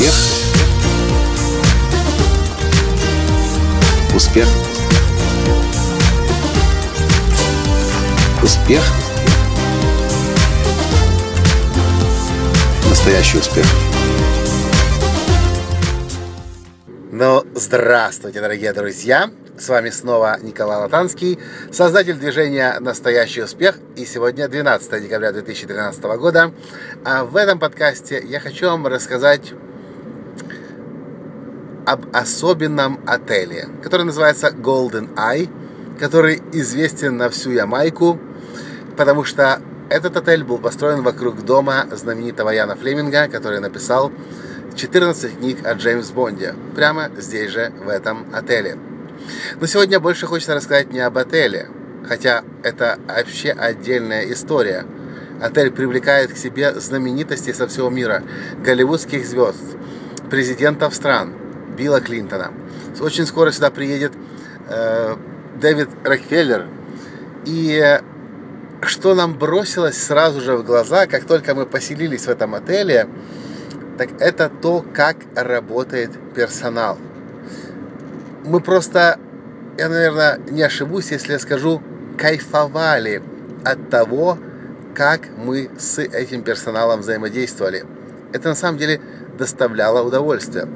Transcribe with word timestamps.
Успех. 0.00 0.14
Успех. 4.14 4.48
Успех. 8.42 8.82
Настоящий 12.88 13.36
успех. 13.36 13.66
Ну, 17.12 17.44
здравствуйте, 17.54 18.40
дорогие 18.40 18.72
друзья! 18.72 19.30
С 19.58 19.68
вами 19.68 19.90
снова 19.90 20.38
Николай 20.40 20.78
Латанский, 20.78 21.38
создатель 21.70 22.14
движения 22.14 22.78
«Настоящий 22.80 23.42
успех». 23.42 23.76
И 23.96 24.06
сегодня 24.06 24.48
12 24.48 25.02
декабря 25.02 25.32
2013 25.32 26.02
года. 26.16 26.54
А 27.04 27.24
в 27.24 27.36
этом 27.36 27.58
подкасте 27.58 28.22
я 28.24 28.40
хочу 28.40 28.64
вам 28.64 28.86
рассказать 28.86 29.52
об 31.86 32.06
особенном 32.14 33.00
отеле, 33.06 33.68
который 33.82 34.04
называется 34.06 34.48
Golden 34.48 35.14
Eye, 35.14 35.48
который 35.98 36.42
известен 36.52 37.16
на 37.16 37.28
всю 37.28 37.50
Ямайку, 37.50 38.18
потому 38.96 39.24
что 39.24 39.60
этот 39.90 40.16
отель 40.16 40.44
был 40.44 40.58
построен 40.58 41.02
вокруг 41.02 41.44
дома 41.44 41.86
знаменитого 41.90 42.50
Яна 42.50 42.76
Флеминга, 42.76 43.28
который 43.28 43.60
написал 43.60 44.12
14 44.76 45.38
книг 45.38 45.66
о 45.66 45.74
Джеймс 45.74 46.10
Бонде, 46.10 46.54
прямо 46.74 47.10
здесь 47.18 47.50
же, 47.50 47.72
в 47.84 47.88
этом 47.88 48.26
отеле. 48.32 48.78
Но 49.60 49.66
сегодня 49.66 50.00
больше 50.00 50.26
хочется 50.26 50.54
рассказать 50.54 50.92
не 50.92 51.00
об 51.00 51.18
отеле, 51.18 51.68
хотя 52.08 52.44
это 52.62 52.98
вообще 53.06 53.50
отдельная 53.50 54.30
история. 54.32 54.86
Отель 55.42 55.70
привлекает 55.70 56.32
к 56.32 56.36
себе 56.36 56.72
знаменитостей 56.78 57.52
со 57.52 57.66
всего 57.66 57.90
мира, 57.90 58.22
голливудских 58.64 59.26
звезд, 59.26 59.76
президентов 60.30 60.94
стран, 60.94 61.34
Билла 61.80 62.00
Клинтона. 62.00 62.52
Очень 63.00 63.26
скоро 63.26 63.50
сюда 63.50 63.70
приедет 63.70 64.12
э, 64.68 65.16
Дэвид 65.60 65.88
Рокфеллер. 66.04 66.66
И 67.46 68.00
что 68.82 69.14
нам 69.14 69.34
бросилось 69.34 69.96
сразу 69.96 70.40
же 70.40 70.56
в 70.56 70.64
глаза, 70.64 71.06
как 71.06 71.24
только 71.24 71.54
мы 71.54 71.66
поселились 71.66 72.26
в 72.26 72.28
этом 72.28 72.54
отеле, 72.54 73.08
так 73.98 74.10
это 74.20 74.50
то, 74.50 74.84
как 74.94 75.16
работает 75.34 76.10
персонал– 76.34 76.98
мы 78.44 78.60
просто, 78.60 79.18
я, 79.78 79.88
наверное, 79.88 80.38
не 80.50 80.62
ошибусь, 80.62 81.10
если 81.10 81.32
я 81.32 81.38
скажу, 81.38 81.82
кайфовали 82.16 83.22
от 83.64 83.90
того, 83.90 84.38
как 84.94 85.28
мы 85.36 85.70
с 85.78 85.98
этим 85.98 86.42
персоналом 86.42 87.00
взаимодействовали. 87.00 87.84
Это 88.32 88.48
на 88.48 88.54
самом 88.54 88.78
деле 88.78 89.00
доставляло 89.38 90.02
удовольствие. 90.02 90.68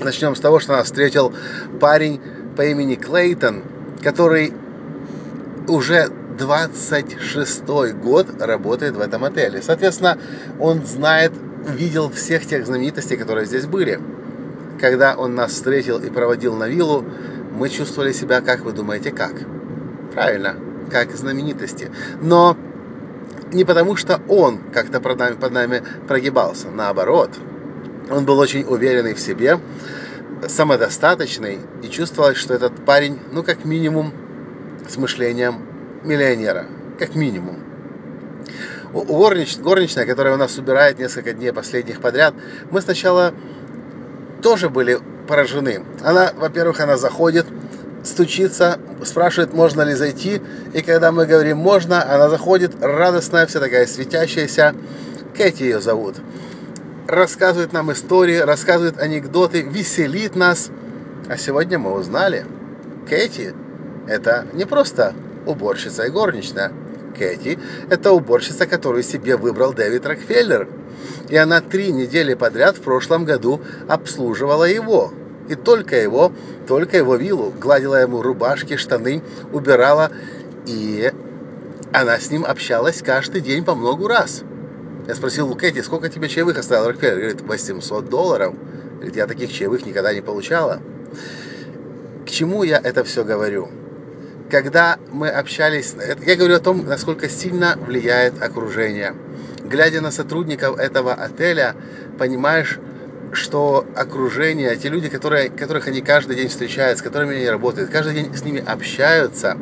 Начнем 0.00 0.34
с 0.34 0.40
того, 0.40 0.60
что 0.60 0.72
нас 0.72 0.86
встретил 0.86 1.32
парень 1.80 2.20
по 2.56 2.62
имени 2.62 2.94
Клейтон, 2.94 3.62
который 4.02 4.52
уже 5.68 6.08
26 6.38 7.66
год 7.94 8.40
работает 8.40 8.94
в 8.96 9.00
этом 9.00 9.24
отеле. 9.24 9.62
Соответственно, 9.62 10.18
он 10.60 10.84
знает, 10.84 11.32
видел 11.66 12.10
всех 12.10 12.46
тех 12.46 12.66
знаменитостей, 12.66 13.16
которые 13.16 13.46
здесь 13.46 13.66
были 13.66 14.00
когда 14.78 15.16
он 15.16 15.34
нас 15.34 15.52
встретил 15.52 15.98
и 15.98 16.10
проводил 16.10 16.54
на 16.54 16.68
виллу, 16.68 17.04
мы 17.52 17.68
чувствовали 17.68 18.12
себя, 18.12 18.40
как 18.40 18.60
вы 18.60 18.72
думаете, 18.72 19.10
как? 19.10 19.32
Правильно, 20.12 20.56
как 20.90 21.12
знаменитости. 21.12 21.90
Но 22.20 22.56
не 23.52 23.64
потому, 23.64 23.96
что 23.96 24.20
он 24.28 24.58
как-то 24.72 25.00
под 25.00 25.18
нами, 25.18 25.34
под 25.34 25.52
нами 25.52 25.82
прогибался. 26.06 26.68
Наоборот, 26.70 27.30
он 28.10 28.24
был 28.24 28.38
очень 28.38 28.64
уверенный 28.64 29.14
в 29.14 29.20
себе, 29.20 29.58
самодостаточный 30.48 31.58
и 31.82 31.88
чувствовалось, 31.88 32.36
что 32.36 32.54
этот 32.54 32.84
парень, 32.84 33.18
ну, 33.32 33.42
как 33.42 33.64
минимум, 33.64 34.12
с 34.88 34.96
мышлением 34.96 35.62
миллионера. 36.04 36.66
Как 36.98 37.14
минимум. 37.14 37.58
Горнич, 38.92 39.58
горничная, 39.58 40.06
которая 40.06 40.34
у 40.34 40.38
нас 40.38 40.56
убирает 40.56 40.98
несколько 40.98 41.32
дней 41.32 41.52
последних 41.52 42.00
подряд, 42.00 42.34
мы 42.70 42.80
сначала 42.80 43.34
тоже 44.42 44.70
были 44.70 44.98
поражены. 45.26 45.82
Она, 46.02 46.32
во-первых, 46.36 46.80
она 46.80 46.96
заходит, 46.96 47.46
стучится, 48.04 48.78
спрашивает, 49.04 49.52
можно 49.52 49.82
ли 49.82 49.94
зайти. 49.94 50.40
И 50.72 50.82
когда 50.82 51.12
мы 51.12 51.26
говорим 51.26 51.58
«можно», 51.58 52.02
она 52.08 52.30
заходит, 52.30 52.72
радостная, 52.80 53.46
вся 53.46 53.60
такая 53.60 53.86
светящаяся. 53.86 54.74
Кэти 55.36 55.64
ее 55.64 55.80
зовут. 55.80 56.16
Рассказывает 57.08 57.72
нам 57.72 57.92
истории, 57.92 58.36
рассказывает 58.36 58.98
анекдоты, 58.98 59.62
веселит 59.62 60.34
нас. 60.34 60.70
А 61.28 61.36
сегодня 61.36 61.78
мы 61.78 61.92
узнали, 61.92 62.44
Кэти– 63.08 63.54
это 64.08 64.46
не 64.52 64.64
просто 64.64 65.14
уборщица 65.46 66.04
и 66.04 66.10
горничная. 66.10 66.72
Кэти– 67.16 67.58
это 67.90 68.12
уборщица, 68.12 68.66
которую 68.66 69.02
себе 69.02 69.36
выбрал 69.36 69.72
Дэвид 69.72 70.06
Рокфеллер– 70.06 70.68
и 71.28 71.36
она 71.36 71.60
три 71.60 71.92
недели 71.92 72.34
подряд 72.34 72.76
в 72.76 72.80
прошлом 72.80 73.24
году 73.24 73.60
обслуживала 73.88 74.64
его. 74.64 75.12
И 75.48 75.54
только 75.54 75.96
его, 75.96 76.32
только 76.66 76.96
его 76.96 77.16
виллу. 77.16 77.52
Гладила 77.58 78.00
ему 78.00 78.22
рубашки, 78.22 78.76
штаны, 78.76 79.22
убирала. 79.52 80.10
И 80.66 81.12
она 81.92 82.18
с 82.18 82.30
ним 82.30 82.44
общалась 82.44 83.02
каждый 83.02 83.40
день 83.40 83.64
по 83.64 83.74
много 83.74 84.08
раз. 84.08 84.42
Я 85.06 85.14
спросил 85.14 85.50
у 85.50 85.54
Кэти, 85.54 85.82
сколько 85.82 86.08
тебе 86.08 86.28
чаевых 86.28 86.58
оставил 86.58 86.88
Рокфеллер? 86.88 87.16
Говорит, 87.16 87.40
800 87.42 88.08
долларов. 88.08 88.54
Говорит, 88.96 89.16
я 89.16 89.26
таких 89.26 89.52
чаевых 89.52 89.86
никогда 89.86 90.12
не 90.12 90.20
получала. 90.20 90.80
К 92.26 92.30
чему 92.30 92.64
я 92.64 92.78
это 92.78 93.04
все 93.04 93.24
говорю? 93.24 93.68
Когда 94.50 94.98
мы 95.10 95.28
общались, 95.28 95.94
я 96.24 96.36
говорю 96.36 96.56
о 96.56 96.60
том, 96.60 96.84
насколько 96.86 97.28
сильно 97.28 97.76
влияет 97.76 98.42
окружение– 98.42 99.14
глядя 99.66 100.00
на 100.00 100.10
сотрудников 100.10 100.78
этого 100.78 101.12
отеля, 101.12 101.74
понимаешь, 102.18 102.78
что 103.32 103.86
окружение, 103.94 104.76
те 104.76 104.88
люди, 104.88 105.08
которые, 105.08 105.50
которых 105.50 105.88
они 105.88 106.00
каждый 106.00 106.36
день 106.36 106.48
встречают, 106.48 106.98
с 106.98 107.02
которыми 107.02 107.36
они 107.36 107.48
работают, 107.48 107.90
каждый 107.90 108.14
день 108.14 108.34
с 108.34 108.44
ними 108.44 108.64
общаются, 108.64 109.58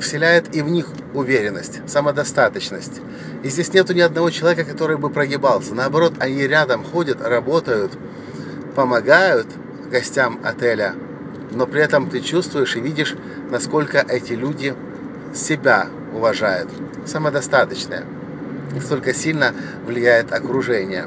вселяет 0.00 0.54
и 0.54 0.62
в 0.62 0.68
них 0.68 0.88
уверенность, 1.14 1.80
самодостаточность. 1.86 3.00
И 3.42 3.48
здесь 3.48 3.72
нету 3.72 3.94
ни 3.94 4.00
одного 4.00 4.30
человека, 4.30 4.64
который 4.64 4.96
бы 4.96 5.10
прогибался. 5.10 5.74
Наоборот, 5.74 6.14
они 6.18 6.46
рядом 6.46 6.84
ходят, 6.84 7.20
работают, 7.20 7.92
помогают 8.74 9.46
гостям 9.90 10.40
отеля, 10.44 10.94
но 11.50 11.66
при 11.66 11.80
этом 11.80 12.10
ты 12.10 12.20
чувствуешь 12.20 12.76
и 12.76 12.80
видишь, 12.80 13.16
насколько 13.50 14.04
эти 14.08 14.32
люди 14.32 14.74
себя 15.34 15.88
уважают, 16.12 16.70
самодостаточные 17.06 18.04
настолько 18.74 19.14
сильно 19.14 19.54
влияет 19.86 20.32
окружение. 20.32 21.06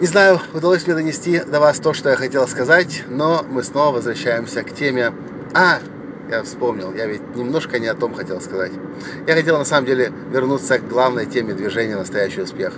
Не 0.00 0.06
знаю, 0.06 0.40
удалось 0.54 0.86
мне 0.86 0.94
донести 0.94 1.40
до 1.40 1.60
вас 1.60 1.78
то, 1.78 1.92
что 1.92 2.08
я 2.08 2.16
хотел 2.16 2.48
сказать, 2.48 3.04
но 3.08 3.44
мы 3.48 3.62
снова 3.62 3.96
возвращаемся 3.96 4.62
к 4.62 4.74
теме... 4.74 5.12
А, 5.52 5.80
я 6.30 6.42
вспомнил, 6.44 6.94
я 6.94 7.06
ведь 7.06 7.34
немножко 7.34 7.78
не 7.78 7.88
о 7.88 7.94
том 7.94 8.14
хотел 8.14 8.40
сказать. 8.40 8.72
Я 9.26 9.34
хотел 9.34 9.58
на 9.58 9.64
самом 9.64 9.86
деле 9.86 10.12
вернуться 10.30 10.78
к 10.78 10.88
главной 10.88 11.26
теме 11.26 11.54
движения 11.54 11.96
«Настоящий 11.96 12.42
успех». 12.42 12.74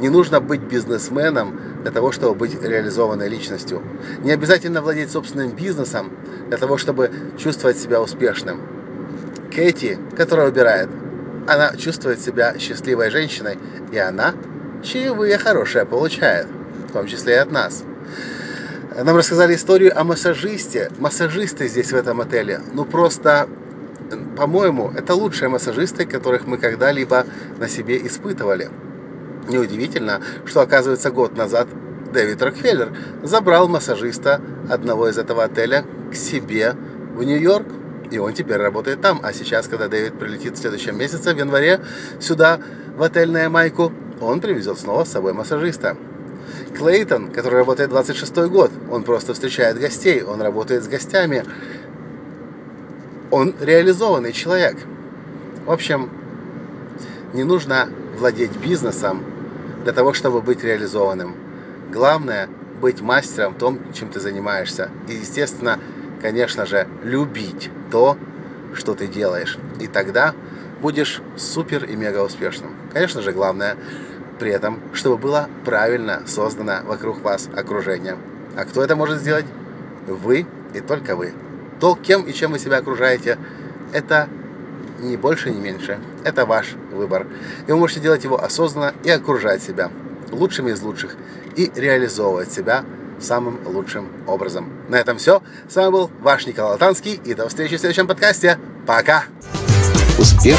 Не 0.00 0.08
нужно 0.08 0.40
быть 0.40 0.62
бизнесменом 0.62 1.60
для 1.82 1.90
того, 1.90 2.10
чтобы 2.10 2.34
быть 2.34 2.60
реализованной 2.62 3.28
личностью. 3.28 3.82
Не 4.24 4.32
обязательно 4.32 4.80
владеть 4.80 5.10
собственным 5.10 5.50
бизнесом 5.50 6.10
для 6.48 6.56
того, 6.56 6.78
чтобы 6.78 7.10
чувствовать 7.38 7.78
себя 7.78 8.00
успешным. 8.00 8.62
Кэти, 9.54 9.98
которая 10.16 10.48
убирает, 10.48 10.88
она 11.46 11.76
чувствует 11.76 12.20
себя 12.20 12.58
счастливой 12.58 13.10
женщиной, 13.10 13.58
и 13.92 13.98
она 13.98 14.34
чаевые 14.82 15.36
хорошие 15.36 15.84
получает, 15.84 16.46
в 16.88 16.92
том 16.92 17.06
числе 17.06 17.34
и 17.34 17.38
от 17.38 17.50
нас. 17.50 17.84
Нам 18.96 19.16
рассказали 19.16 19.54
историю 19.54 19.98
о 19.98 20.02
массажисте. 20.02 20.90
Массажисты 20.98 21.68
здесь 21.68 21.92
в 21.92 21.94
этом 21.94 22.20
отеле, 22.20 22.60
ну 22.72 22.84
просто, 22.84 23.48
по-моему, 24.36 24.92
это 24.96 25.14
лучшие 25.14 25.48
массажисты, 25.48 26.06
которых 26.06 26.46
мы 26.46 26.58
когда-либо 26.58 27.24
на 27.58 27.68
себе 27.68 28.04
испытывали. 28.04 28.68
Неудивительно, 29.48 30.20
что, 30.44 30.60
оказывается, 30.60 31.10
год 31.12 31.36
назад 31.36 31.68
Дэвид 32.12 32.42
Рокфеллер 32.42 32.92
забрал 33.22 33.68
массажиста 33.68 34.40
одного 34.68 35.08
из 35.08 35.18
этого 35.18 35.44
отеля 35.44 35.84
к 36.10 36.16
себе 36.16 36.74
в 37.14 37.22
Нью-Йорк. 37.22 37.66
И 38.10 38.18
он 38.18 38.34
теперь 38.34 38.56
работает 38.56 39.00
там. 39.00 39.20
А 39.22 39.32
сейчас, 39.32 39.68
когда 39.68 39.86
Дэвид 39.86 40.18
прилетит 40.18 40.56
в 40.56 40.60
следующем 40.60 40.98
месяце, 40.98 41.32
в 41.32 41.38
январе, 41.38 41.80
сюда, 42.18 42.58
в 42.96 43.02
отель 43.02 43.30
на 43.30 43.42
Ямайку, 43.42 43.92
он 44.20 44.40
привезет 44.40 44.80
снова 44.80 45.04
с 45.04 45.12
собой 45.12 45.32
массажиста. 45.32 45.96
Клейтон, 46.76 47.30
который 47.30 47.56
работает 47.56 47.90
26 47.90 48.36
год, 48.48 48.70
он 48.90 49.02
просто 49.02 49.34
встречает 49.34 49.78
гостей, 49.78 50.22
он 50.22 50.40
работает 50.40 50.84
с 50.84 50.88
гостями. 50.88 51.44
Он 53.30 53.54
реализованный 53.60 54.32
человек. 54.32 54.76
В 55.66 55.70
общем, 55.70 56.10
не 57.32 57.44
нужно 57.44 57.88
владеть 58.18 58.56
бизнесом 58.56 59.24
для 59.84 59.92
того, 59.92 60.12
чтобы 60.12 60.40
быть 60.40 60.64
реализованным. 60.64 61.34
Главное 61.92 62.48
быть 62.80 63.00
мастером 63.00 63.54
в 63.54 63.58
том, 63.58 63.78
чем 63.92 64.08
ты 64.08 64.20
занимаешься. 64.20 64.90
И, 65.08 65.12
естественно, 65.12 65.78
конечно 66.20 66.66
же, 66.66 66.88
любить 67.02 67.70
то, 67.90 68.16
что 68.74 68.94
ты 68.94 69.06
делаешь. 69.06 69.58
И 69.80 69.86
тогда 69.86 70.34
будешь 70.80 71.20
супер 71.36 71.84
и 71.84 71.94
мега 71.94 72.22
успешным. 72.22 72.70
Конечно 72.92 73.22
же, 73.22 73.32
главное 73.32 73.76
при 74.40 74.50
этом, 74.50 74.80
чтобы 74.92 75.18
было 75.18 75.48
правильно 75.64 76.22
создано 76.26 76.80
вокруг 76.84 77.20
вас 77.20 77.48
окружение. 77.54 78.16
А 78.56 78.64
кто 78.64 78.82
это 78.82 78.96
может 78.96 79.20
сделать? 79.20 79.44
Вы 80.08 80.46
и 80.74 80.80
только 80.80 81.14
вы. 81.14 81.32
То, 81.78 81.94
кем 81.94 82.22
и 82.22 82.32
чем 82.32 82.52
вы 82.52 82.58
себя 82.58 82.78
окружаете, 82.78 83.38
это 83.92 84.28
ни 84.98 85.16
больше, 85.16 85.50
ни 85.50 85.60
меньше. 85.60 86.00
Это 86.24 86.46
ваш 86.46 86.74
выбор. 86.90 87.26
И 87.66 87.72
вы 87.72 87.78
можете 87.78 88.00
делать 88.00 88.24
его 88.24 88.42
осознанно 88.42 88.94
и 89.04 89.10
окружать 89.10 89.62
себя 89.62 89.90
лучшими 90.30 90.70
из 90.70 90.80
лучших 90.82 91.16
и 91.56 91.70
реализовывать 91.74 92.50
себя 92.50 92.84
самым 93.20 93.60
лучшим 93.66 94.08
образом. 94.26 94.72
На 94.88 94.96
этом 94.96 95.18
все. 95.18 95.42
С 95.68 95.76
вами 95.76 95.90
был 95.90 96.10
ваш 96.20 96.46
Николай 96.46 96.72
Латанский. 96.72 97.20
И 97.24 97.34
до 97.34 97.48
встречи 97.48 97.76
в 97.76 97.80
следующем 97.80 98.06
подкасте. 98.06 98.58
Пока! 98.86 99.24
Успех! 100.18 100.58